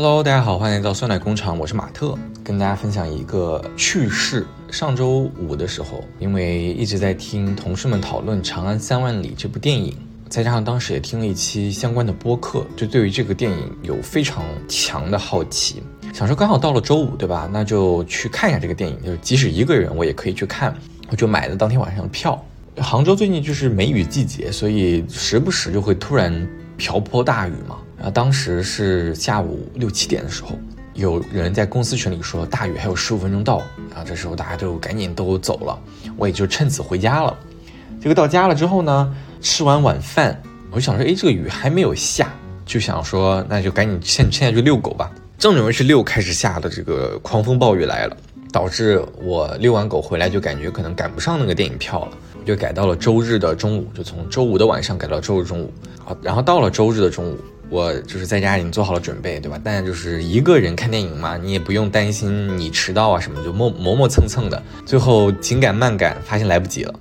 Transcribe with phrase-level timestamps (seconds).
[0.00, 4.46] Hello，大家好，欢迎来到酸奶工厂，我是马特，跟大家分享一个趣事。
[4.70, 9.92] 上周五的时候，因为一直在听同事们讨论《长安三万里》这部电影，
[10.28, 15.82] 再加上当时也听了一期相关的播客，就对于这个电影有非常强的好奇，
[16.14, 17.50] 想说刚好到了周五，对吧？
[17.52, 20.72] 那就去看一下这个电影，就是即使一个人我也可以去看，
[21.10, 22.40] 我就买了当天晚上的票。
[22.76, 27.78] 杭州最近就是梅雨季节，所以时不时就会突然瓢泼大雨嘛。
[27.98, 30.50] 然后当时是下午六七点的时候，
[30.94, 33.58] 有人在公司群里说大雨还有十五分钟到，
[33.90, 35.78] 然后这时候大家就赶紧都走了，
[36.16, 37.36] 我也就趁此回家了。
[38.00, 42.32] 这个到家了之后呢，吃完晚饭，我就想说，哎，这个雨还没有下，
[42.64, 45.10] 就想说那就赶紧现现在就遛狗吧。
[45.36, 48.16] 正准备去遛，开始下的这个狂风暴雨来了，
[48.52, 52.12] 导致我遛完狗回来就感觉可能赶不上那个电影票了，
[52.44, 55.72] 就改到了周日的中午，就从周五的晚上改到周日中午。
[56.04, 57.36] 好，然后到了周日的中午。
[57.70, 59.60] 我就是在家已经做好了准备，对吧？
[59.62, 64.62] 但就是一个人看电影嘛，你也不用担心你迟到啊什么，就磨磨磨蹭蹭的。
[64.86, 66.94] 最后紧赶慢赶，发现来不及了，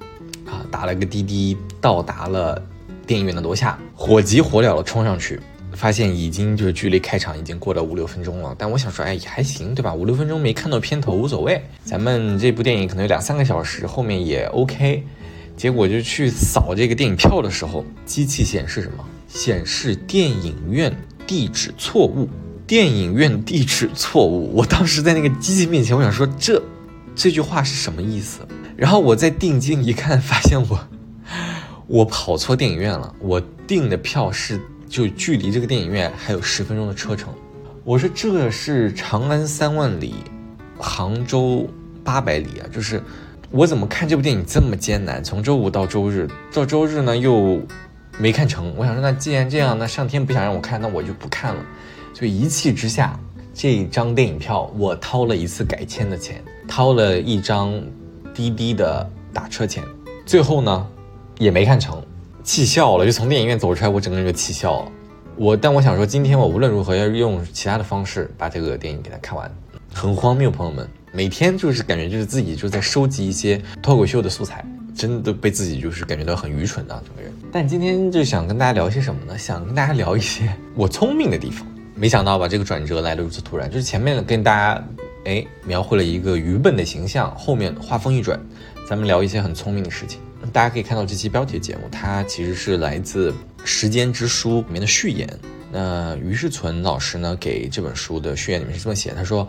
[0.45, 2.61] 啊，打了个滴滴，到达了
[3.05, 5.39] 电影院的楼下，火急火燎的冲上去，
[5.71, 8.53] 发现已经就是距离开场已经过了五六分钟了。
[8.57, 9.93] 但我想说，哎，也还行，对吧？
[9.93, 15.01] 五六分钟没看到片头无所谓，咱们这部电影可能有两三个小时，后面也 OK。
[15.55, 19.03] 结果就去扫这个电影票的时候，机器显示什么？
[19.27, 22.27] 显示电影院地址错误，
[22.65, 24.51] 电影院地址错误。
[24.55, 26.61] 我当时在那个机器面前，我想说这
[27.13, 28.39] 这句话是什么意思？
[28.75, 30.87] 然后我再定睛一看，发现我
[31.87, 33.13] 我跑错电影院了。
[33.19, 37.33] 我订的票是就距离这个电影院还有十分钟的车程。
[37.83, 40.15] 我说这是长安三万里，
[40.77, 41.67] 杭州
[42.03, 42.67] 八百里啊！
[42.71, 43.01] 就是
[43.51, 45.23] 我怎么看这部电影这么艰难？
[45.23, 47.61] 从周五到周日，到周日呢又。
[48.19, 51.61] 没看成，我想说，那既然这样，那上天不想让我看，那我就不看了。
[52.15, 53.17] 所以一气之下，
[53.53, 57.79] 这张电影票我掏了一次改签的钱，掏了一张
[58.33, 59.83] 滴滴的打车钱，
[60.25, 60.87] 最后呢，
[61.37, 62.01] 也没看成，
[62.43, 63.05] 气笑了。
[63.05, 64.91] 就从电影院走出来，我整个人就气笑了。
[65.35, 69.55] 我，但我想说，今天我无论如何要用其他的方式把这个电影给它看完，
[69.93, 74.65] 很荒谬，朋友们，每天就是感觉就是自己就在收集一些脱口秀的素材。
[74.97, 79.37] 真的被自己就是感觉到很愚蠢的整个人，但今天就想跟大家聊些什么呢？
[79.37, 81.67] 想跟大家聊一些 我聪明的地方。
[81.93, 83.69] 没想到吧，这个转折来的如此突然。
[83.69, 84.83] 就是前面跟大家
[85.25, 88.39] 哎描绘了一个愚笨的形象，后面话锋一转，
[88.89, 90.19] 咱们聊一些很聪明的事情。
[90.51, 93.31] 大家可以看到这期标题节目，它其实是来自
[93.63, 95.27] 《时间之书》里面的序言。
[95.71, 99.47] 那于世存老师呢给这本书的序言里面是这么写，他说：“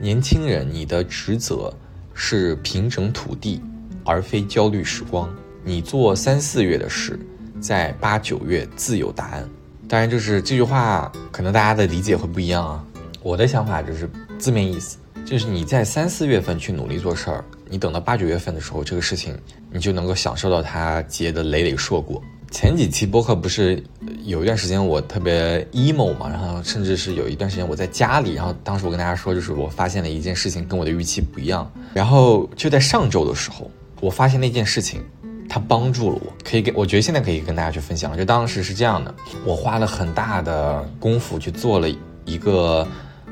[0.00, 1.70] 年轻人，你的职责
[2.14, 3.60] 是平整土地。”
[4.06, 5.28] 而非焦虑时光，
[5.64, 7.18] 你做三四月的事，
[7.60, 9.46] 在八九月自有答案。
[9.88, 12.84] 当然，就是这句话，可能大家的理解会不一样啊。
[13.22, 14.08] 我的想法就是
[14.38, 19.36] 字面意思，就是你在三四月份去努力做事儿，你等到八九月份的时候，这个事情
[19.72, 22.22] 你就能够享受到它结的累累硕果。
[22.50, 23.82] 前几期播客不是
[24.24, 33.70] 有一段时间我特别 emo 嘛，然后甚至是有一段时间我在家里，然后当时我跟大家说，就是我发现了一件事情跟我的预期不一样，然后就在上周的时候。
[34.00, 35.02] 我发现那件事情，
[35.48, 38.16] 它帮助了我，可以给我觉得现在可以跟大家去分享。
[38.16, 39.14] 就当时是这样的，
[39.44, 41.88] 我花了很大的功夫去做了
[42.24, 42.86] 一个，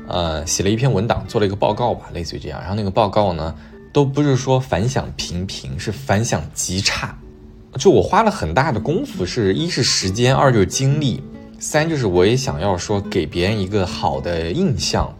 [0.07, 2.59] 呃，写了一篇文档，做了一个报告吧，类似于这样。
[2.59, 3.53] 然后那个报告呢，
[3.93, 7.15] 都不是说反响平平，是反响极差。
[7.77, 11.21] 就我花了很大的功夫，是一是时间，二就是精力，
[11.59, 15.13] 三就是我也想要说给别人一个好的印象。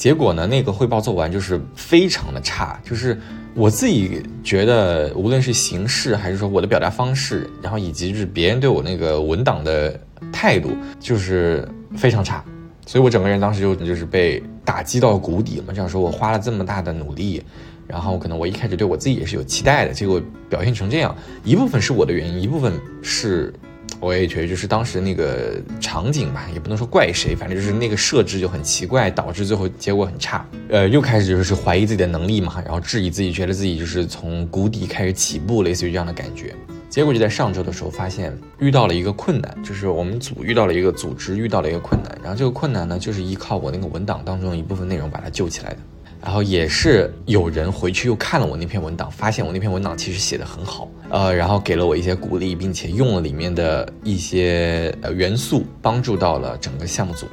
[0.00, 3.20] 结果呢，那个汇报做完就是非常的差，就是。
[3.52, 10.00] 我自己觉得，无论是形式还是说我的表达方式，然后以及就是别人对我那个文档的
[10.32, 12.44] 态度，就是非常差，
[12.86, 15.74] 所以我整个人当时就就是被打击到谷底嘛。
[15.74, 17.42] 这样说，我花了这么大的努力，
[17.88, 21.14] 然后可能我一开始对我自己也是有期待的，结果表现成这样，
[21.44, 22.72] 一部分是我的原因，一部分
[23.02, 23.52] 是。
[24.00, 30.44] 我也觉得，就是当时那个场景吧，也不能说怪谁，反正就是那个设置就很奇怪，导致最后结果很差。
[30.70, 36.54] 呃，又开始就是怀疑自己的能力嘛，然后质疑自己，觉得自己就是从谷底开始起步，类似于这样的感觉。
[36.88, 45.76] 结果就在上周的时候，发现遇到了一个困难，就是我们组遇到了一个组织遇到了一个困难，然后这个困难呢，就是依靠我那个文档当中一部分内容把它救起来的。
[46.22, 57.26] 然后也是有人回去又看了我那篇文档，发现我那篇文档其实写的很好，呃，然后给了我一些鼓励，并且用了里面的一些呃元素，帮助到了整个项目组，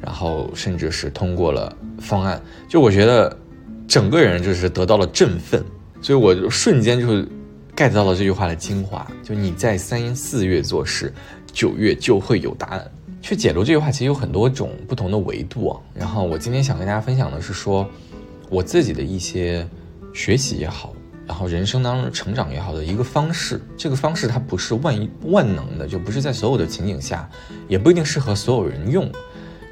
[0.00, 2.40] 然后甚至是通过了方案。
[2.68, 3.34] 就我觉得，
[3.88, 5.64] 整个人就是得到了振奋，
[6.02, 7.06] 所以我就瞬间就
[7.74, 11.12] get 到了这句话的精华：就你在三四月做事，
[11.50, 12.90] 九月就会有答案。
[13.22, 15.80] 去解读这句话，其实有很多种不同的维度啊。
[15.94, 17.88] 然后我今天想跟大家分享的是说，
[18.54, 19.66] 我自己的一些
[20.12, 20.94] 学习也好，
[21.26, 23.60] 然后人生当中成长也好的一个方式。
[23.76, 27.28] 这个方式它不是万一万能的，就不是在所有的情景下，
[27.66, 29.10] 也不一定适合所有人用，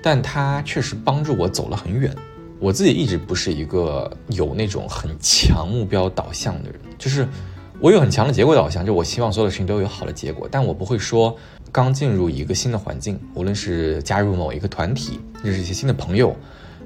[0.02, 2.12] 但它确实帮助我走了很远。
[2.58, 7.28] 我自己一直不是一个有那种很强目标导向的人，就是。
[7.80, 11.36] 我有很强的结果导向，就我希望所有的事情都有好的结果，但我不会说
[11.72, 16.36] 刚进入一个新的环境，无论是加入某一个团体，认识一些新的朋友，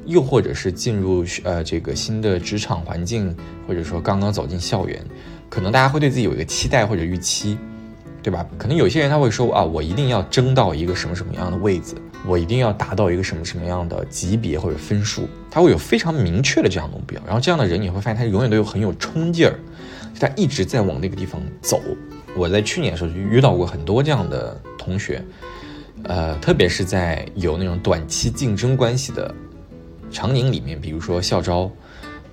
[0.06, 3.36] 又或者是进入呃这个新的职场环境，
[3.66, 5.04] 或者说刚刚走进校园，
[5.48, 7.58] 可能大家会对自己有一个期待或者预期，
[8.22, 8.46] 对吧？
[8.56, 11.94] 可能有些人他会说啊，我一定要争到一个什么什么样的位子，
[12.26, 19.58] 我一定要达到一个什么什么样的级别或者分数，他会有非常明确的这样的目标，然后这样的人你会发现他永远都有很有冲劲儿。
[20.18, 21.78] 他一直在往那个地方走。
[22.34, 25.22] 我在去年的时候就遇到过很多这样的同学，
[26.04, 29.34] 呃，特别是在有那种短期竞争关系的
[30.10, 31.70] 场景里面，比如说校招，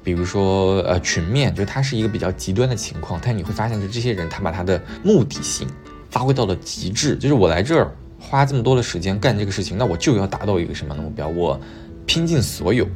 [0.04, 3.20] 比如说呃群面，就它是一个比较极端的情况。
[3.24, 5.68] 但你会发现，就这些人他把他的目的性
[6.10, 11.28] 发挥到了极致，就是我来这儿花这么多的时间干这个事情，那我就要达到一个什么样的目标？
[11.28, 11.60] 我
[12.06, 12.88] 拼尽所有，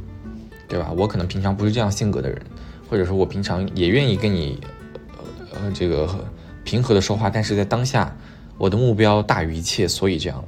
[0.67, 0.91] 对吧？
[0.97, 2.41] 我可能平常不是这样性格的人，
[2.89, 4.59] 或者说我平常也愿意跟你。
[5.59, 6.07] 呃，这个
[6.63, 8.15] 平和的说话，但是在当下，
[8.59, 10.47] 我的目标大于一切，所以这样了。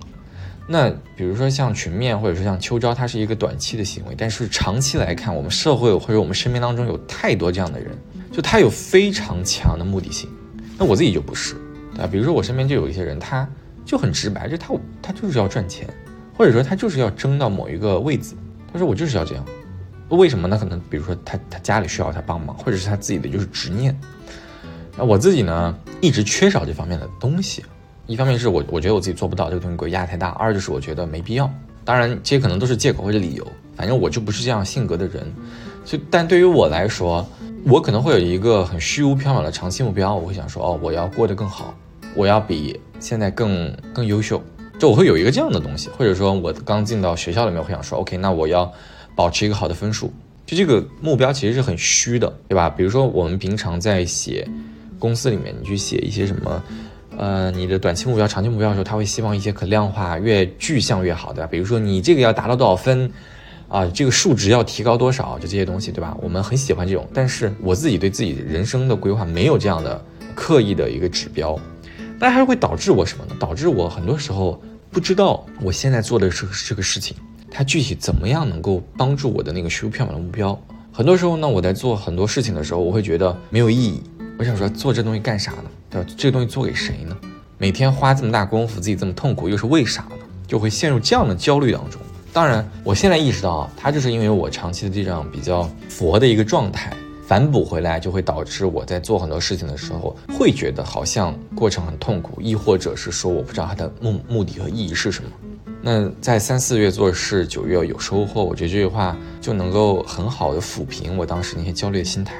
[0.71, 7.97] 那比如说像群面，或者说像秋招，它是一个短期的行为，但是长期来看，我们社会或者我们身边当中有太多这样的人，
[8.31, 10.29] 就他有非常强的目的性。
[10.77, 11.55] 那我自己就不是，
[11.95, 12.07] 对吧？
[12.11, 13.49] 比如说我身边就有一些人，他
[13.83, 15.87] 就很直白，就他他就是要赚钱，
[16.37, 18.35] 或者说他就是要争到某一个位子。
[18.71, 19.43] 他说我就是要这样，
[20.09, 20.55] 为什么呢？
[20.55, 23.99] 可能比如说他他家里需要他帮忙，或者是他自己的就是执念。
[24.95, 27.65] 那我自己呢，一直缺少这方面的东西。
[28.09, 31.47] 一方面是我我觉得我自己做不到，这个东西给我压力太大；二就是我觉得没必要。
[31.85, 33.47] 当然，这些可能都是借口或者理由。
[33.75, 35.31] 反正我就不是这样性格的人。
[35.85, 37.23] 就但对于我来说，
[37.65, 40.15] 我可能会有一个很虚无缥缈的长期目标。
[40.15, 41.71] 我会想说，哦，我要过得更好，
[42.15, 44.41] 我要比现在更更优秀。
[44.79, 48.71] 就我会有一个这样的东西，或者说我刚进到学校里面，会想说，OK，那我要
[49.15, 50.11] 保持一个好的分数。
[50.47, 52.71] 就这个目标其实是很虚的，对吧？
[52.71, 54.47] 比如说我们平常在写。
[54.97, 56.61] 公司里面，你去写一些什么，
[57.19, 61.47] 呃，你的短期目标、长期目标的时候，他会希望一些可量化、越具象越好，对吧？
[61.51, 63.11] 比如说你这个要达到多少分，
[63.67, 66.17] 啊，这个数值要提高多少，就这些东西，对吧？
[66.21, 70.01] 我们很喜欢这种，但是我自己对自己人生的规划没有这样的
[70.33, 71.59] 刻意的一个指标，
[72.17, 73.35] 那还会导致我什么呢？
[73.37, 74.57] 导致我很多时候
[74.89, 77.17] 不知道我现在做的是这个事情，
[77.51, 80.57] 它具体怎么样能够帮助我的那个虚无缥缈的目标。
[80.89, 84.01] 很多时候呢，我在做很多事情的时候，我会觉得没有意义。
[84.37, 85.65] 我想说，做这东西干啥呢？
[85.89, 86.07] 对吧？
[86.17, 87.17] 这个东西做给谁呢？
[87.57, 90.17] 每天花这么大功夫，自己这么痛苦，又是为啥呢？
[90.47, 92.01] 就会陷入这样的焦虑当中。
[92.31, 96.93] 当然，我现在意识到啊，它就是因为我长期的这样比较佛的一个状态，
[97.25, 105.29] 反哺回来，就会导致我在做很多事情的时候，会觉得好像过程很痛苦，亦或者是说我不知道它的目目的和意义是什么。
[105.81, 112.35] 那在三四月做事，九月有收获，我觉得这句话就能够很好的抚平我当时那些焦虑的心态。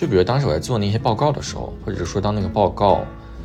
[0.00, 3.04] 就比如当时我在做那些报告的时候，或者是说当那个报告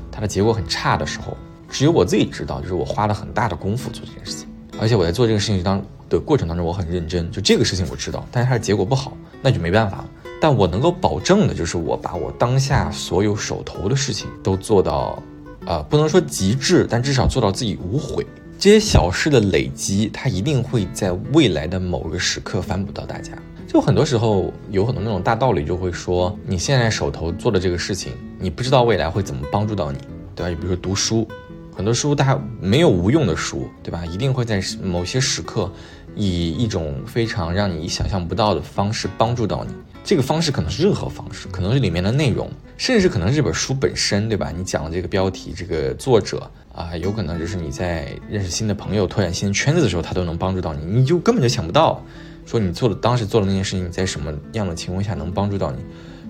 [0.10, 1.36] 它的结果很差的时候，
[1.70, 4.48] 只有我自己知道，就是我花了很大的功夫做这件事情，
[4.80, 7.30] 而且我在做这个事情当的过程当中，我很认真。
[7.30, 10.06] 就这个事情我知道，但是它的结果不好，那就没办法。
[10.40, 15.22] 但我能够保证的就是我把我当下所有手头的事情都做到，
[15.66, 18.26] 呃，不能说极致，但至少做到自己无悔。
[18.58, 23.34] 这些小事的累积，它一定会在未来的某个时刻反哺到大家。
[23.76, 29.98] 就很多时候有很多那种大道理，就会说你现在手头做的这个事情，你不知道未来会怎么帮助到你，
[30.34, 30.48] 对吧？
[30.50, 31.28] 你比如说读书，
[31.76, 34.06] 很多书它没有无用的书，对吧？
[34.06, 35.70] 一定会在某些时刻，
[36.16, 39.74] 以一种非常让你想象不到的方式帮助到你。
[40.06, 44.54] 这个方式可能是任何方式，可能是里面的内容，甚至可能是这本书本身，对吧？
[44.56, 52.02] 你讲的这个标题，这个作者啊，有可能就是你在认识新的朋友、拓展新的圈子的时候，他都能帮助到你，你就根本就想不到。
[52.46, 55.80] 说你做的当时做的那件事情，在什么样的情况下能帮助到你，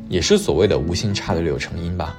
[0.08, 2.18] 也是所谓的无心插柳柳成荫吧。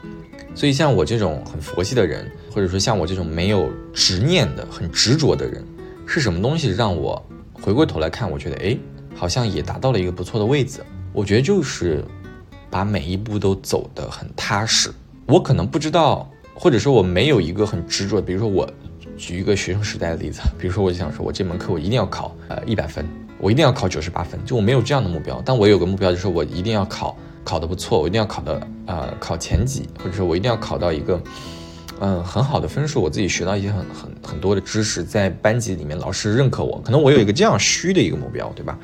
[0.54, 5.64] 所以像我这种很佛系的人，或者说像我这种没有执念的、很执着的人，
[6.06, 7.22] 是什么东西让我
[7.52, 8.78] 回过头来看，我觉得哎，
[9.14, 10.80] 好像也达到了一个不错的位置。
[11.12, 12.04] 我觉得就是
[12.70, 14.90] 把每一步都走得很踏实。
[15.26, 18.20] 我可能不知道，或者说我没有一个很执着。
[18.20, 18.66] 比如说我
[19.16, 23.06] 举一个学生时代的例子，比如说我就想说我这门课我一定要考呃一百分。
[23.38, 31.20] 我一定要考九十八分，就我没有这样的目标，但我有个目标，就是我一定要考考得不错，我一定要考的呃考前几，或者说我一定要考到一个
[32.00, 38.78] 嗯，很好的分数，我自己学到一些很很很多的知识，在班级里面老师认可我，可能我有一个这样虚的一个目标，对吧？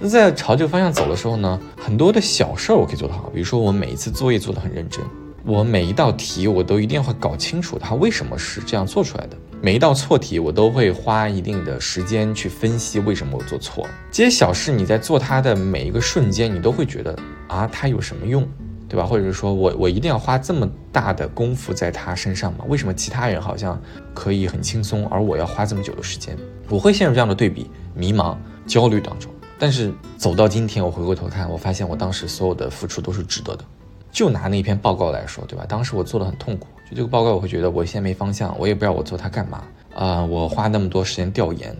[0.00, 5.00] 那在朝这个方向走的时候呢，很多的小事儿我可以做得好，比如说我每一次作业做得很认真，
[5.46, 13.90] 我每一道题我都一定会搞清楚它为什么是这样做出来的，每一道错题我都会花一定的时间去分析为什么我做错了。
[14.10, 17.14] 这些小事你在做它的每一个瞬间，你都会觉得
[17.46, 18.48] 啊，它有什么用？
[18.88, 19.04] 对吧？
[19.04, 22.64] 或者是说我我一定要花这么大的功夫在他身上吗？
[22.68, 23.78] 为什么其他人好像
[24.14, 26.34] 可以很轻松，而我要花这么久的时间？
[26.70, 28.34] 我会陷入这样的对比、迷茫、
[28.66, 29.30] 焦虑当中。
[29.58, 33.64] 但是走到今天，我回过头看，我发现我当时所有的付出都是值得的。
[34.14, 35.66] 就拿那篇报告来说，对吧？
[35.68, 40.24] 当时我做的很痛苦，就这个报告，我会觉得我现在没方向，我也不知道我做它干嘛啊！
[40.24, 41.76] 我花那么多时间调研，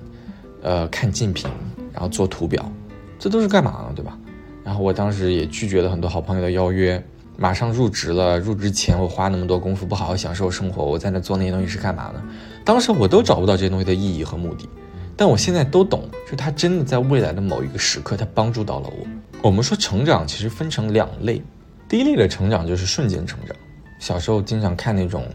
[0.60, 1.48] 呃，看竞品，
[1.92, 2.68] 然后做图表，
[3.20, 3.92] 这都是干嘛呢？
[3.94, 4.18] 对吧？
[4.64, 7.00] 然后我当时也拒绝了很多好朋友的邀约，
[7.36, 8.36] 马上入职了。
[8.40, 12.20] 入职前我花那么多功夫，不好好享受生活，我在那做那些东西是干嘛呢？
[12.64, 14.68] 当时我都找不到这些东西的意义和目的，
[15.16, 19.06] 但我现在都懂，就它真的在未来的某一个时刻，它帮助到了我。
[19.40, 21.40] 我们说成长其实分成两类，
[21.88, 23.56] 第一类的成长就是瞬间成长。
[23.98, 25.26] 小时候经常看那种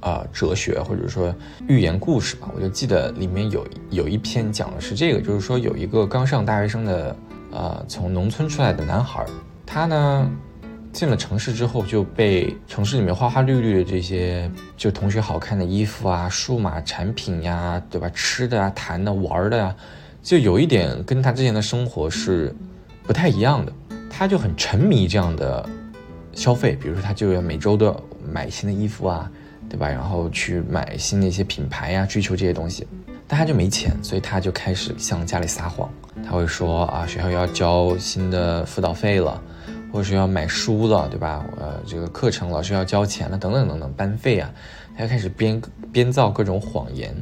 [0.00, 1.34] 啊哲学或者说
[1.68, 7.16] 寓言故事吧，我就记得里面有有一篇讲的是这个，就是说有一个刚上大学生的。
[7.52, 9.24] 呃，从农村出来的男孩，
[9.64, 10.30] 他呢
[10.92, 18.10] 进了城市之后，就被城市里面花花绿绿的这些就同学好看的衣服啊、数码产品呀，对吧？
[18.12, 19.74] 吃的啊、谈的、玩的呀，
[20.22, 22.54] 就有一点跟他之前的生活是
[23.04, 23.72] 不太一样的。
[24.10, 25.66] 他就很沉迷这样的
[26.36, 29.28] 消费，比如说他就要每周都要买新的衣服啊，
[29.70, 29.88] 对吧？
[29.88, 32.86] 然后去买新的一些品牌呀，追求这些东西。
[33.26, 35.90] 但他就没钱，所以他就开始向家里撒谎。
[36.24, 39.42] 他会说啊，学校要交新的辅导费了，
[39.90, 41.44] 或者是要买书了，对吧？
[41.58, 44.52] 呃，这个课程老师要交钱了，等等等等，班费啊，
[44.94, 47.12] 他就开始编编造各种谎言。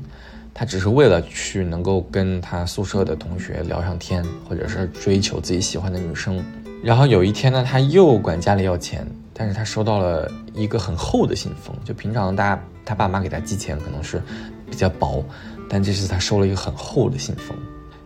[0.53, 6.45] 他只是为了去能够跟他宿舍的同学聊上天，或者是追求自己喜欢的女生。
[6.85, 11.75] 然后有一天呢，他又管家里要钱，但是他收到了一个很厚的信封。
[11.83, 14.23] 就平常大家他爸妈给他寄钱可能是
[14.71, 15.25] 比较薄。
[15.67, 17.57] 但这次他收了一个很厚的信封，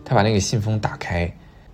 [0.05, 1.23] 他把那个信封打开，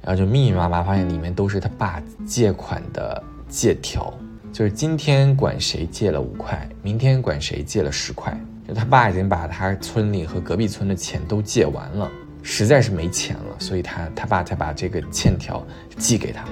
[0.02, 4.12] 然后就密密麻麻发现里面都是他爸借款的借条，
[4.52, 8.36] 就是今天管谁借了五块，明天管谁借了十块，
[8.68, 12.10] 就他爸已经把他村里和隔壁村的钱都借完了，
[12.42, 15.64] 实在是没钱了，所以他他爸才把这个欠条
[16.00, 16.44] 寄给他，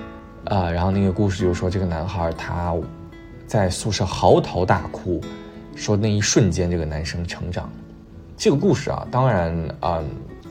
[0.46, 2.76] 啊，然后那个故事就说这个男孩他
[3.48, 5.22] 在宿舍嚎啕大哭，
[5.76, 7.70] 说那一瞬间这个男生成长。
[8.36, 10.04] 这个故事啊，当然啊，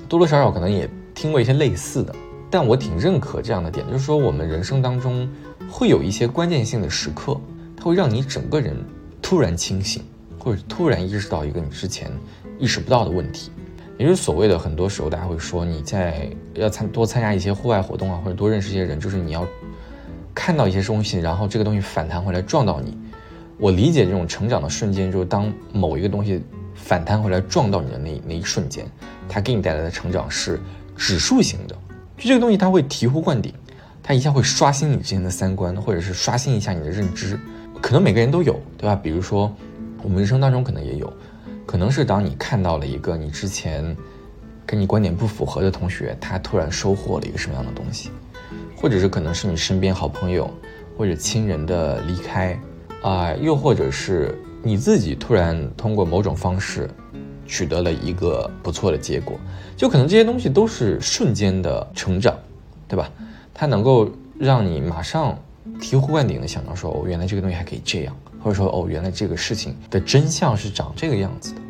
[0.08, 2.14] 多多少少可能也听过一些类似的，
[2.50, 5.28] 但我挺认可这样的点，就是说我们人生当中
[5.70, 7.38] 会有一些关键性的时刻，
[7.76, 8.74] 它会让你整个人
[9.20, 10.02] 突然清醒，
[10.38, 12.10] 或者突然意识到一个你之前
[12.58, 13.50] 意识不到的问题，
[13.98, 19.46] 也就是所谓的很多时候大家会说你在要参多参加一些户外活动啊，或者多认识一些人，就是你要
[20.34, 22.96] 看到一些东西，然后这个东西反弹回来撞到你。
[23.58, 26.42] 我理解这种成长的瞬间，就是当某一个东西。
[26.74, 28.84] 反弹回来撞到你的那那一瞬间，
[29.28, 30.58] 它给你带来的成长是
[30.96, 31.76] 指数型的。
[32.16, 33.52] 就这个东西，它会醍醐灌顶，
[34.02, 37.38] 它一下会刷新你之前的三观，或者是刷新一下你的认知。
[37.80, 38.96] 可能每个人都有，对吧？
[38.96, 39.54] 比如说，
[40.02, 41.12] 我们人生当中可能也有，
[41.66, 43.96] 可能是当你看到了一个你之前
[44.66, 48.10] 跟你观点不符合的同学，他突然收获了一个什么样的东西，
[48.82, 50.50] 或者是可能是你身边好朋友
[50.98, 52.60] 或者亲人的离开
[53.02, 54.36] 啊，又或者是。
[54.64, 56.88] 你自己突然通过某种方式
[57.48, 59.36] 取得了一个不错的结果，
[59.76, 62.38] 就可能这些东西都是瞬间的成长，
[62.86, 63.10] 对吧？
[63.52, 64.08] 它能够
[64.38, 65.36] 让你马上
[65.80, 71.60] 醍醐灌顶的想到说，哦，原来这个东西还可以这样，或者说，哦，原来这个事情的真相是长这个样子的。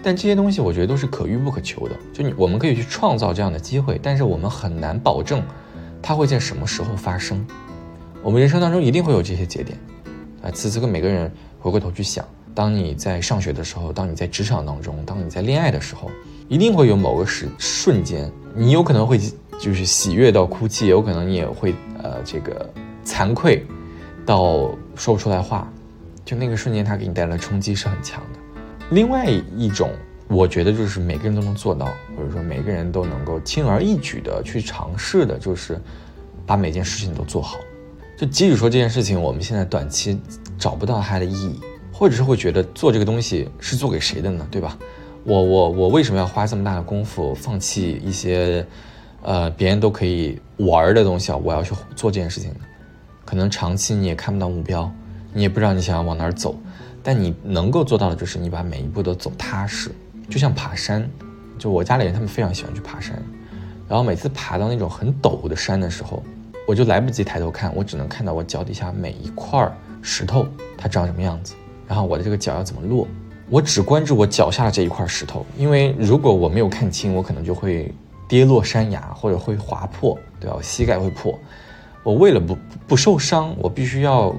[0.00, 5.42] 但这些东西我觉得都是可遇不可求的，就你我们可以去创造这样的机会，但是我们很难保证
[6.02, 7.46] 它会在什么时候发生。
[8.22, 9.78] 我们人生当中一定会有这些节点，
[10.42, 11.30] 啊，此此刻每个人。
[11.60, 12.24] 回过头去想，
[12.54, 16.08] 当你在上学的时候，当你在职场当中，当你在恋爱的时候，
[16.46, 19.18] 一定会有某个时瞬间，你有可能会
[19.58, 22.72] 就是喜悦到哭泣，有可能你也会呃这个
[23.04, 23.66] 惭愧
[24.24, 25.68] 到说不出来话，
[26.24, 28.38] 就那个瞬间，它给你带来的冲击是很强的。
[28.90, 29.90] 另外一种，
[30.28, 35.80] 我觉得就是每个人都能做到，或者说每个人都能够轻而易举的去尝试的，就是
[36.46, 37.58] 把每件事情都做好。
[38.16, 40.20] 就即使说这件事情我们现在短期
[40.58, 41.58] 找不到它的意义，
[41.92, 44.46] 或者是会觉得做这个东西是做给谁的呢？
[44.50, 44.76] 对吧？
[45.24, 48.66] 我我我为什么要花这么大的功夫，放弃一些，
[49.22, 51.36] 呃，别人都可以玩的东西啊？
[51.36, 52.60] 我要去做这件事情呢？
[53.24, 54.90] 可能长期你也看不到目标，
[55.32, 56.56] 你也不知道你想要往哪儿走，
[57.02, 59.90] 但你能够做到的就是你把每一步都走踏实，
[60.28, 61.08] 就像爬山。
[61.58, 63.20] 就我家里人他们非常喜欢去爬山，
[63.88, 66.22] 然后每次爬到那种很陡的山的时候，
[66.68, 69.68] 我就来不及抬头看，我只能看到我脚底下每一块
[70.00, 71.54] 石头它长什么样子，
[71.88, 73.08] 然后我的这个脚要怎么落。
[73.50, 77.92] 我只关注我脚下的这一块石头，因为如果我没有看清，我可能就会
[78.28, 80.54] 跌落山崖或者会划破，对吧？
[80.56, 81.36] 我膝盖会破。
[82.04, 82.56] 我为了不
[82.86, 84.32] 不受伤，我必须要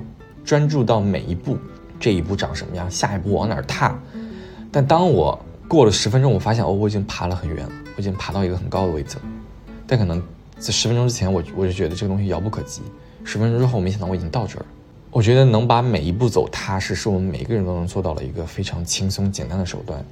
[0.46, 1.58] 专注到每一步，
[2.00, 4.00] 这一步长什么样，下一步往哪儿踏。
[4.72, 5.38] 但当我
[5.70, 9.22] 过了十分钟，我发现哦，我已经爬了很远了，我已经爬到一个很高的位置了。
[9.86, 10.20] 但可能
[10.58, 12.82] 在十分钟之前，我我就觉得这个东西遥不可及。
[13.24, 14.66] 十分钟之后，没想到我已经到这儿了。
[15.12, 20.04] 我觉得能把每一步走踏实，是我们每一个人都能做到的一个非常轻松简单的手段。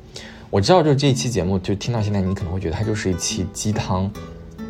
[0.52, 4.12] 我知道，就这一期节目，就听到现在，你可能会觉得它就是一期鸡汤，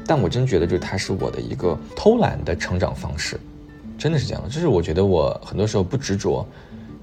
[0.05, 3.37] 但我真觉得，就是它是我的一个偷懒的成长方式，
[3.97, 4.47] 真的是这样的。
[4.47, 6.47] 就是我觉得我很多时候不执着，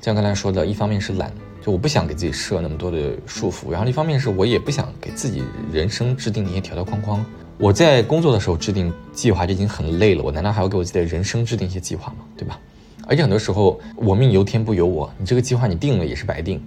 [0.01, 1.31] 像刚才说的，一方面是懒，
[1.65, 5.43] 就我不想给自己设那么多的束缚，然后一方面是我也不想给自己
[5.73, 7.25] 人生制定那些条条框框。
[7.57, 12.17] 我在工作的时候制定计划就已经很累了，我难道还要给我自己的人生制定一些计划吗？
[12.37, 12.61] 对吧？
[13.07, 16.63] 而且很多时候，我命由天不由我，你这个计划你定了也是白定，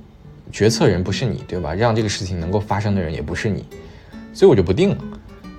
[0.51, 1.75] 决策人不是你，对吧？
[1.75, 3.63] 让这个事情能够发生的人也不是你，
[4.33, 4.97] 所以我就不定了。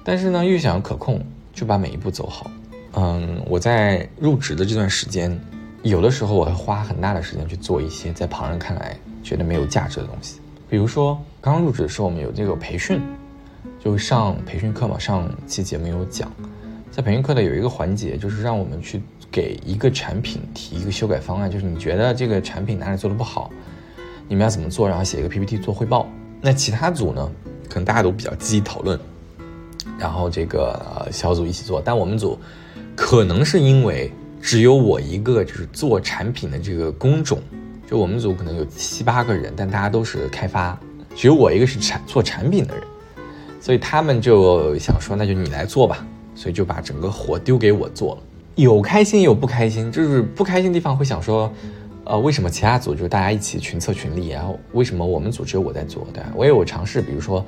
[0.03, 2.51] 但是呢，又想要可控，就把每一步走好。
[2.95, 5.39] 嗯，我在入职的这段时间，
[5.85, 8.97] 有的时候我会花很大的时间去做一些在旁人看来
[9.29, 13.03] 觉得没有价值的东西，比如说刚入职的时候，我们有这个培训，
[13.79, 16.33] 就上培训课嘛，上期节目有讲，
[16.91, 19.03] 在培训课的有一个环节，就是让我们去。
[19.31, 23.51] 给一个产品提一个修改方案，就是你觉得这个产品哪里做的不好，
[24.27, 26.09] 你们要怎么做，然后写一个 PPT 做汇报。
[26.41, 27.31] 那其他组呢，
[27.69, 28.99] 可能大家都比较积极讨论，
[29.99, 31.79] 然后这个小组一起做。
[31.85, 32.39] 但我们组
[32.97, 37.39] 可能是因为只有我一个就是做产品的这个工种，
[37.89, 40.79] 就我们组可能有七八个人，但大家都是开发，
[41.17, 42.85] 只有我一个是产做产品的人，
[43.63, 48.23] 所以他们就想说，那就你来做吧，所以就把整个活丢给我做了。
[48.57, 51.51] 有开心也有不开心，就是不开心的地方会想说，
[52.05, 56.07] 呃，为什么其他组就是大家一起群策群力，然后为什么我们组只有我在做？
[56.13, 57.43] 对我也有尝试，比如说，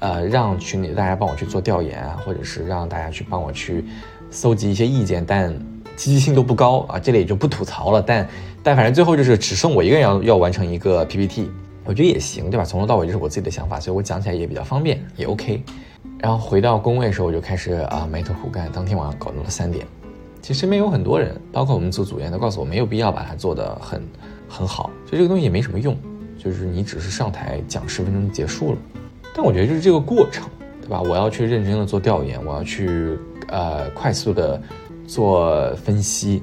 [0.00, 3.82] 呃，让群里大家帮我去做调研啊，或者是让大家去帮我去
[4.30, 5.50] 搜集一些意见，但
[5.96, 6.98] 积极性都不高啊。
[6.98, 8.28] 这里也就不吐槽了，但
[8.62, 11.50] 但反正最后就是只剩我一个人要要完成一个 PPT，
[11.84, 12.64] 我觉得也行，对吧？
[12.64, 15.62] 从头到尾就是我自己的想法，所以我讲起来也比较方便，也 OK。
[16.18, 19.86] 然后回到工位的时候，我就开始啊埋头苦干，当天晚上搞到了三点。
[20.42, 24.02] 其实身边有很多人，包括我们组组员，都告诉我没有必要把它做得很
[24.48, 25.96] 很好，所以这个东西也没什么用，
[26.38, 28.78] 就是你只是上台讲十分钟就结束了。
[29.34, 30.48] 但我觉得就是这个过程，
[30.80, 31.00] 对吧？
[31.00, 33.18] 我要去认真的做调研，我要去
[33.48, 34.60] 呃快速的
[35.06, 36.42] 做分析，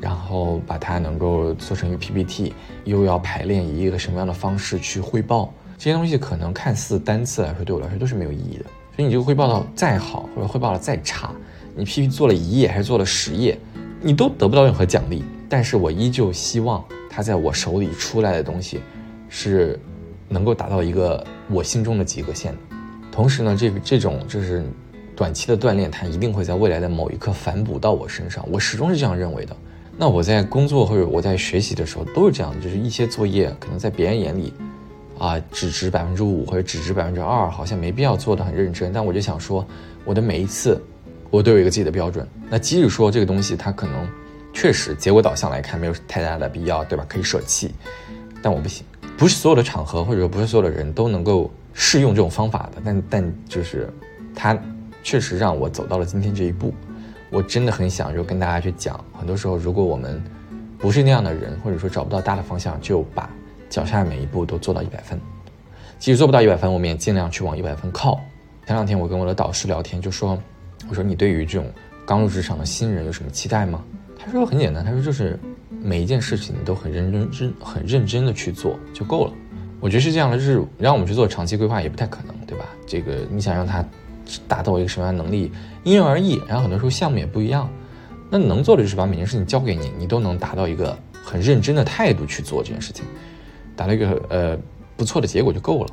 [0.00, 2.54] 然后把它能够做成一个 PPT，
[2.84, 8.64] 又要排练以一个什么样的方式去汇报，这些东西可能看似单次来说对我来说都是没有意义的。
[8.94, 11.30] 所以你这个汇报到再好，或者汇报的再差。
[11.74, 13.58] 你 PPT 做了一页还是做了十页，
[14.00, 15.22] 你都得不到任何奖励。
[15.48, 18.80] 但是我依旧希望它在我手里出来的东西，
[19.28, 19.78] 是
[20.28, 22.58] 能够达到一个我心中的及格线的。
[23.12, 24.64] 同时呢，这个这种就是
[25.14, 28.46] 短期的锻炼，它一定会在未来的某一刻反哺到我身上。
[28.50, 29.56] 我始终是这样认为的。
[29.96, 34.52] 那我在工作或者我在学习的时候都是这样的，就是一些作业可能在别人眼里，
[35.18, 38.92] 啊，只值百分之五或者只值百分之二，好像没必要做的很认真。
[38.92, 39.66] 但我就想说，
[40.04, 40.80] 我的每一次。
[41.28, 42.26] 我都有一个自己的标准。
[42.48, 44.08] 那即使说这个东西它可能
[44.54, 47.04] 确实结果导向来看没有太大的必要，对吧？
[47.08, 47.74] 可以舍弃，
[48.40, 48.86] 但我不行。
[49.18, 52.80] 不是所有的场合或者说不是所有的人都能够适用这种方法的。
[52.84, 53.92] 但但就是
[54.36, 54.56] 它
[55.02, 56.72] 确实让我走到了今天这一步。
[57.36, 60.24] 我真的很想就跟大家去讲，很多时候如果我们
[60.78, 63.28] 不是那样的人，或者说找不到大的方向，就把
[63.68, 65.20] 脚下的每一步都做到一百分。
[65.98, 68.18] 即使做不到一百分，我们也尽量去往一百分靠。
[68.66, 70.38] 前两天我跟我的导师聊天，就说。
[70.88, 71.70] 我说你对于这种
[72.06, 73.84] 刚入职场的新人有什么期待吗？
[74.18, 75.38] 他说很简单，他说就是
[75.82, 79.32] 每一件事情你都很认真、真很认真的去做就够了。
[79.80, 82.64] 我觉得是这样的，就是让我们去做长期规划也不太可能，对吧？
[82.86, 83.84] 这个你想让他
[84.48, 85.50] 达到一个什么样的能力，
[85.84, 86.40] 因人而异。
[86.46, 87.68] 然后很多时候项目也不一样，
[88.30, 93.04] 那能做的就是把每件事情交给你，你都能达到一个很认真的态度去做这件事情，
[93.74, 94.58] 达到一个呃
[94.96, 95.90] 不错的结果就够了。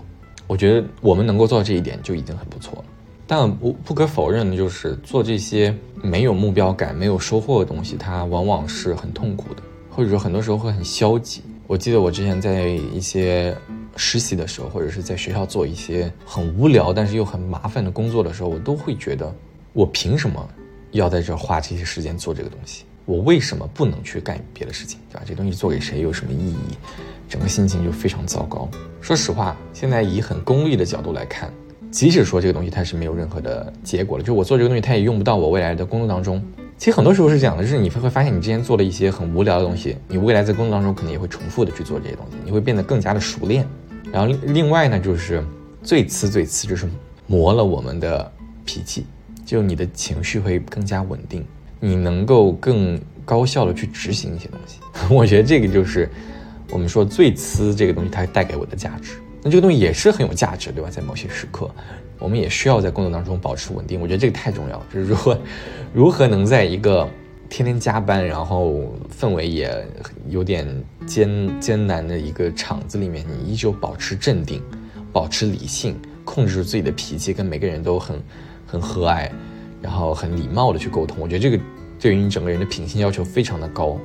[0.47, 2.85] 我觉得我们能够做到这一点就已经很不错了。
[3.25, 11.41] 但不不可否认的就是，做这些没有目标感、没有收获的东西，它往往是很痛苦的，或者说很多时候会很消极。
[11.65, 13.55] 我记得我之前在一些
[13.95, 19.33] 实习的时候，或者是在学校做一些很无聊但是又很麻烦的工作的时候，我都会觉得，
[19.73, 20.47] 我凭什么
[20.91, 22.85] 要在这花这些时间做这个东西？
[23.05, 25.23] 我为什么不能去干别的事情，对吧？
[25.25, 26.77] 这东西做给谁有什么意义？
[27.27, 28.69] 整个心情就非常糟糕。
[29.01, 31.51] 说实话，现在以很功利的角度来看，
[31.91, 36.41] 即使说这个东西它是没有任何的结果了，就我做这个东西它也用不到我未来的工作当中。
[36.77, 43.67] 其实很多时候是这样的，就是你会发现你之前做了一些很无聊的东西，你未来在工作当中可能也会重复的去做这些东西，你会变得更加的熟练。
[44.13, 45.43] 然后另外呢，就是
[45.81, 46.87] 最次最次就是
[47.25, 48.31] 磨了我们的
[48.63, 49.07] 脾气，
[49.43, 51.43] 就你的情绪会更加稳定。
[51.79, 54.79] 你能够更高效的去执行一些东西，
[55.13, 56.07] 我觉得这个就是
[56.69, 59.13] 我们说最呲这个东西它带给我的价值。
[59.41, 60.89] 那这个东西也是很有价值，对吧？
[60.89, 61.69] 在某些时刻，
[62.19, 63.99] 我们也需要在工作当中保持稳定。
[63.99, 65.39] 我觉得这个太重要了，就是如何
[65.91, 67.09] 如何能在一个
[67.55, 69.87] 天天加班，然后氛围也
[70.27, 70.67] 有点
[71.05, 74.59] 艰艰难的一个场子里面，你依旧保持镇定，
[75.11, 78.19] 保持理性，控制住自己的脾气，跟每个人都很
[78.65, 79.29] 很和蔼。
[79.83, 81.63] 然后很礼貌的去沟通，我觉得这个
[81.99, 83.99] 对于你整个人的品性要求非常的高。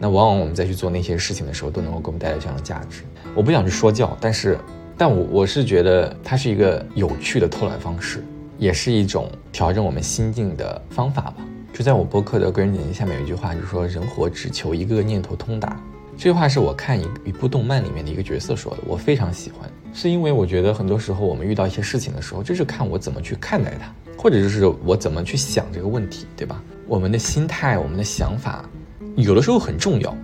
[0.00, 3.02] 那往往我们再去做那些事情的时候，都能够给我们带来这样的价值。
[3.32, 4.58] 我不想去说教，但是，
[4.98, 8.24] 但我我是觉得它是一个有趣的偷懒方式，
[8.58, 11.36] 也是一种调整我们心境的方法吧。
[11.72, 15.80] 就在我播客的个人简介下面有一句话，就是说人活只求一个念头通达。
[16.16, 23.92] 这句话是我看一一部动漫里面的一个角色说的，我非常喜欢，是因为我觉得很多时候我们遇到一些事情的时候，就是看我怎么去看待它。
[24.18, 26.62] 或者就是我怎么去想这个问题，对吧？
[26.86, 28.68] 我们的心态，我们的想法，
[29.16, 30.16] 有的时候很重要。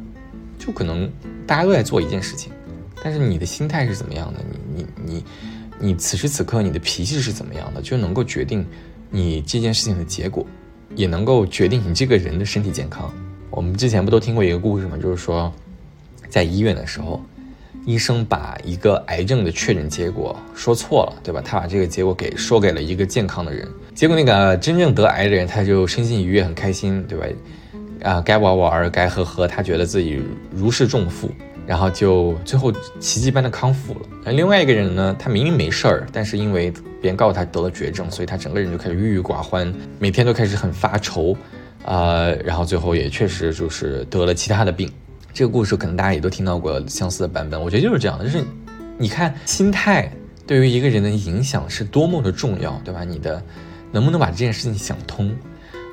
[0.56, 1.10] 就可能
[1.46, 2.52] 大家都在做一件事情，
[3.02, 4.40] 但是你的心态是怎么样的？
[4.72, 5.24] 你你你
[5.80, 8.64] 你此时此刻你的脾气是怎么样的，就能够决定
[9.10, 10.46] 你这件事情的结果，
[10.94, 13.12] 也能够决定你这个人的身体健康。
[13.50, 14.96] 我们之前不都听过一个故事吗？
[14.96, 15.52] 就是说，
[16.28, 17.20] 在医院的时候。
[17.86, 21.40] 医生把一个癌症的确诊结果说错了，对吧？
[21.42, 27.26] 他把这个结果给说给了一个健康的人，结果那个真正得癌的人他就身心愉悦，很开心，对吧？
[28.02, 30.22] 啊，该玩玩，该喝喝，他觉得自己
[30.54, 31.30] 如释重负，
[31.68, 34.00] 然后就最后奇迹般的康复了。
[34.24, 36.70] 而另外一个人呢，他明明没事儿，但是因为
[37.02, 41.36] 别人告诉他得了绝症，所以他整个人就开始郁郁寡欢，每天都开始很发愁，
[41.84, 44.90] 啊，然后最后也确实就是得了其他的病。
[45.34, 48.42] 这个故事可能大家也都听到过相似的版本，我觉得就是这样的，就是
[48.96, 50.10] 你看心态
[50.46, 53.04] 对于一个人的影响是多么的重要，对吧？
[53.04, 53.42] 你的
[53.92, 55.36] 能不能把这件事情想通？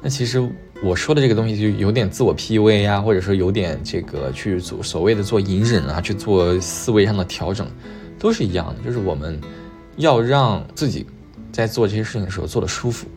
[0.05, 0.39] 那其实
[0.83, 7.67] 我说的这个东西就有点自我 PUA 啊，或者说有点这个去做所谓的做隐忍啊，去做思维上的调整，
[8.19, 9.41] 都是一样的，就是我们
[9.97, 11.07] 要让自己
[11.51, 13.07] 在做这些事情的时候做的舒服，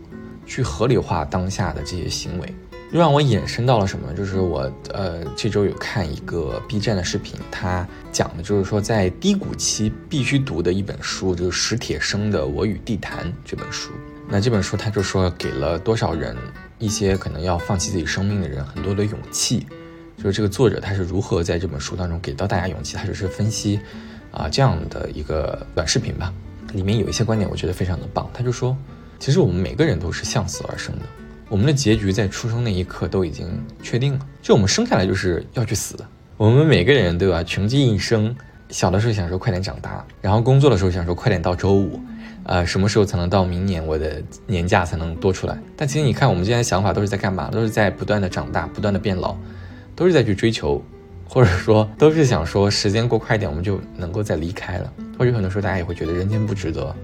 [0.47, 2.55] 去合理化当下的这些行为。
[2.91, 4.11] 又让我衍生到了什么？
[4.15, 4.61] 就是我
[4.95, 13.91] 呃这周有看一个 B 站的视频，他讲的就是说在低谷期必须读的一本书，就是史铁生的《我与地坛》这本书。
[14.27, 16.35] 那这本书他就说给了多少人
[16.79, 19.67] 一些可能要放弃自己生命的人很多的勇气。
[20.17, 22.97] 就是这个作者他是如何在这本书当中给到大家勇气？
[22.97, 23.79] 他就是分析
[24.33, 26.35] 啊这样的一个短视频吧，
[26.73, 28.29] 里面有一些观点我觉得非常的棒。
[28.35, 28.77] 他就说，
[29.21, 31.03] 其实我们每个人都是向死而生的。
[31.49, 33.49] 我们的结局在出生那一刻都已经
[33.83, 36.05] 确定了，就我们生下来就是要去死的。
[36.37, 37.43] 我们每个人对吧？
[37.43, 38.35] 穷尽一生，
[38.71, 42.01] 小的时候想说快点长大，然后工作的时候想说快点到周五，
[42.49, 45.57] 呃，什么时候才能到明年我的年假才能多出来？
[45.77, 47.51] 但其实你看，我们现在想法都是在干嘛？
[47.51, 49.37] 都是在不断的长大，不断的变老，
[49.95, 50.83] 都是在去追求，
[51.29, 54.91] 或者说都是想说时间过快一点，我们就能够再离开了。
[55.19, 56.95] 或者很多时候大家也会觉得人间不值得。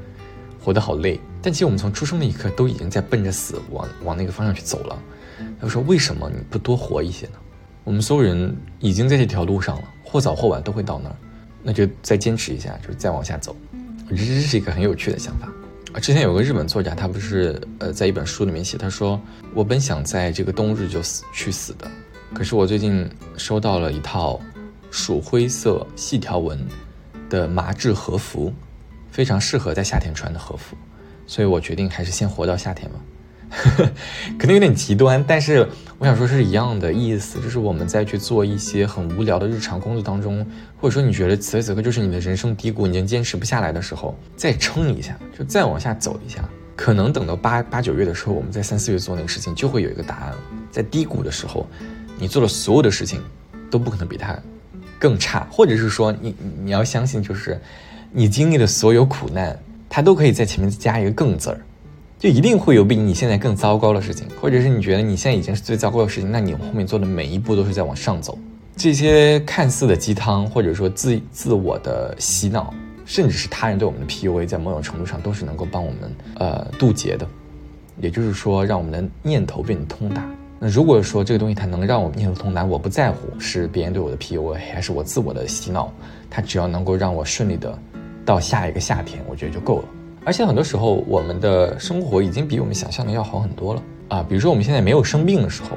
[0.59, 4.99] 活得好累，但其实我们从出生那一刻都已经在奔着死往往那个方向去走了。
[5.61, 7.33] 他说：“为什么你不多活一些呢？”
[7.85, 11.17] 我们所有人已经在这条路上了，或早或晚都会到那儿，
[11.63, 13.55] 那就再坚持一下，就是再往下走。
[14.11, 15.49] 我觉得这是一个很有趣的想法
[15.93, 16.01] 啊！
[16.01, 19.21] 之前有个日本作家，他不是呃在一本书里面写，他说
[19.55, 21.91] ：“我本想在这个冬日就死去死的，
[22.35, 24.41] 可是我最近收到了一套
[24.91, 26.59] 鼠灰色细条纹
[27.29, 28.53] 的麻质和服。”
[29.15, 30.77] 非常适合在夏天穿的和服，
[31.25, 32.97] 所以我决定还是先活到夏天吧。
[34.39, 35.67] 可能有点极端，但是
[35.99, 40.45] 我想说是一样的意思，就是我们在去做一些很无聊的日常工作当中，
[40.81, 50.35] 或者说你觉得此时此刻就是你的人生低谷，你已经坚持不下来的时候，再撑一下，就再往下走一下，可能等到八八九月的时候，我们在三四月做那个事情就会有一个答案。
[50.71, 51.67] 在低谷的时候，
[52.19, 53.21] 你做的所有的事情
[53.71, 54.37] 都不可能比它
[54.99, 57.61] 更差，或者是说你你要相信就是。
[58.17, 61.61] 你经历的所有苦难，它都可以在前面加一个“更”字儿，
[62.25, 68.39] 就一定会有比你现在更糟糕的事情，或者是你觉得你现在已经是最糟糕的事情，那你后面做的每一步都是在往上走。
[68.77, 72.73] 这些看似的鸡汤，或者说自自我的洗脑，
[73.05, 77.29] 甚至是他人对我们的 PUA，在某种程度上都是能够帮我们呃渡劫的，
[78.01, 80.25] 也就是说，让我们的念头变得通达。
[80.59, 85.93] 那如果说这个东西它能让我念头通达，我不在乎是别人对我的 PUA 还是我自我的洗脑，
[86.31, 87.79] 它只要能够让我顺利的
[88.25, 89.89] 到下一个夏天，我觉得就够了。
[90.25, 94.27] 而且很多时候，我们的生活已经比我们想象的要好很多了啊。
[94.27, 95.77] 比如说我们现在没有生病的时候，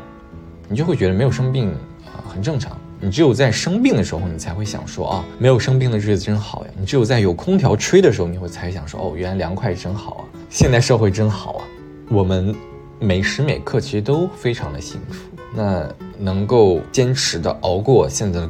[0.69, 1.69] 你就会觉得没有生病
[2.05, 2.77] 啊很正常。
[2.99, 6.71] 你只有在生病的时候，你才会想说啊，没有生病的日子真好呀。
[6.79, 10.23] 你只有在有空调吹的时候，你会才想说哦，原来凉快真好啊。
[10.49, 11.65] 现代社会真好啊，
[12.10, 12.55] 我们
[12.99, 15.25] 每时每刻其实都非常的幸福。
[15.53, 15.86] 那
[16.17, 18.49] 能够坚持的熬过现在的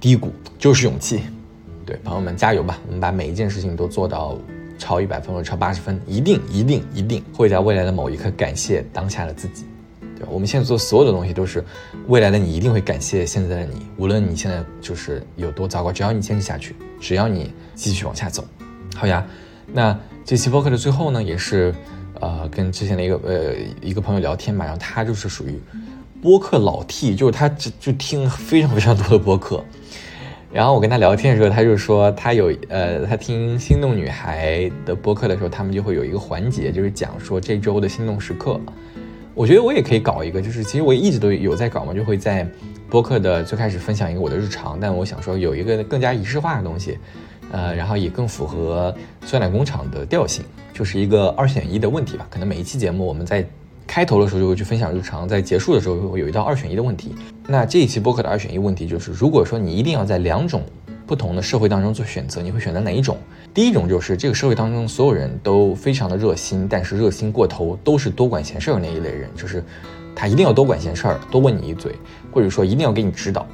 [0.00, 1.20] 低谷，就是勇气。
[1.84, 2.78] 对，朋友们加油吧！
[2.86, 4.38] 我们把每一件事情都做到。
[4.78, 9.64] 超一百分或者超八十分，一定一定一定会在未来的某一刻感谢当下的自己，
[10.18, 10.26] 对？
[10.28, 11.64] 我们现在做所有的东西都是
[12.08, 18.44] 未来的你一定会感谢现在的你，无论你现在就是有多糟糕，只要你坚持下去，只要你继续往下走，
[18.94, 19.26] 好呀。
[19.72, 21.74] 那这期播客的最后呢，也是
[22.20, 25.58] 呃跟之前的一个呃一个朋友聊天嘛，然后他就是属于
[26.22, 29.64] 播客老 T，就是他就就听非常非常多的播客。
[30.54, 38.60] 然后我跟他聊天的时候，他就说他有呃，他听心动女孩的播客的时候，他们就会有一个环节，就是讲说这周的心动时刻。
[39.34, 42.48] 我觉得我也可以搞一个，就是其实我一直都有在搞嘛，就会在
[42.88, 46.98] 播客的最开始分享一个我的日常，但我想说有一个更加仪式化的东西，
[47.50, 48.94] 呃，然后也更符合
[49.26, 52.28] 酸奶工厂的调性，就是一个二选一的问题吧。
[52.30, 53.44] 可能每一期节目我们在。
[53.86, 57.14] 开头的时候就会去分享日常，在结束的时候会有一道二选一的问题。
[57.46, 60.62] 那这一期播客的二选一问题就是：如果说你一定要在两种
[61.06, 63.18] 不同的社会当中做选择，你会选择哪一种？
[63.52, 69.62] 第一种就是这个社会当中所有人都非常的热心，但是热心过头，都是多管闲事儿那一类人，就是
[70.16, 71.94] 他一定要多管闲事儿，多问你一嘴，
[72.32, 73.46] 或者说一定要给你指导，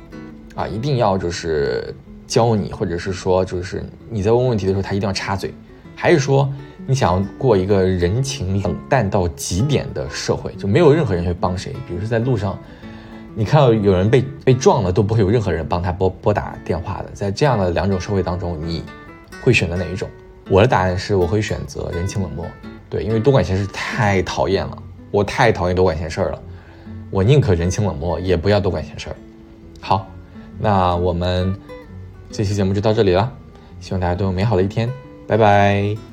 [0.54, 1.92] 啊，一定要就是
[2.28, 5.52] 教你，或者是说就是你在问问题的时候他一定要插嘴，
[5.96, 6.48] 还是说？
[6.86, 11.72] 你想要过一个人情冷淡到极点的社会，就没有任何人会帮谁。
[11.86, 12.58] 比如说在路上，
[13.34, 17.10] 你看到有人被被撞了，都不会有任何人帮他拨拨打电话的。
[17.12, 18.82] 在这样的两种社会当中，你
[19.42, 20.08] 会选择哪一种？
[20.48, 22.44] 我的答案是，我会选择人情冷漠。
[22.88, 24.76] 对，因为多管闲事太讨厌了，
[25.10, 26.42] 我太讨厌多管闲事了。
[27.10, 29.16] 我宁可人情冷漠，也不要多管闲事儿。
[29.80, 30.06] 好，
[30.58, 31.54] 那我们
[32.30, 33.32] 这期节目就到这里了，
[33.78, 34.90] 希望大家都有美好的一天，
[35.26, 36.09] 拜拜。